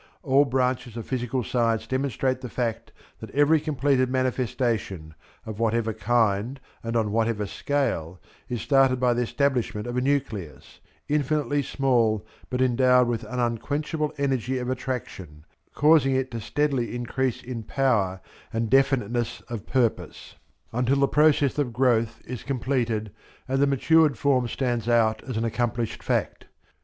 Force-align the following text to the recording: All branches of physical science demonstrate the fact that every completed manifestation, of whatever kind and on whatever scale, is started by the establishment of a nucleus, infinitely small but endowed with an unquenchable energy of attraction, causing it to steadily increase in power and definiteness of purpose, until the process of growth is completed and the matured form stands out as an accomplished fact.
All 0.23 0.45
branches 0.45 0.97
of 0.97 1.05
physical 1.05 1.43
science 1.43 1.85
demonstrate 1.85 2.41
the 2.41 2.49
fact 2.49 2.91
that 3.19 3.29
every 3.35 3.59
completed 3.59 4.09
manifestation, 4.09 5.13
of 5.45 5.59
whatever 5.59 5.93
kind 5.93 6.59
and 6.81 6.95
on 6.95 7.11
whatever 7.11 7.45
scale, 7.45 8.19
is 8.49 8.63
started 8.63 8.99
by 8.99 9.13
the 9.13 9.21
establishment 9.21 9.85
of 9.85 9.95
a 9.97 10.01
nucleus, 10.01 10.79
infinitely 11.07 11.61
small 11.61 12.25
but 12.49 12.63
endowed 12.63 13.07
with 13.07 13.23
an 13.25 13.37
unquenchable 13.37 14.11
energy 14.17 14.57
of 14.57 14.71
attraction, 14.71 15.45
causing 15.75 16.15
it 16.15 16.31
to 16.31 16.41
steadily 16.41 16.95
increase 16.95 17.43
in 17.43 17.61
power 17.61 18.21
and 18.51 18.71
definiteness 18.71 19.41
of 19.49 19.67
purpose, 19.67 20.33
until 20.73 20.95
the 20.97 21.07
process 21.07 21.59
of 21.59 21.73
growth 21.73 22.23
is 22.25 22.41
completed 22.41 23.11
and 23.47 23.61
the 23.61 23.67
matured 23.67 24.17
form 24.17 24.47
stands 24.47 24.89
out 24.89 25.21
as 25.27 25.37
an 25.37 25.45
accomplished 25.45 26.01
fact. 26.01 26.45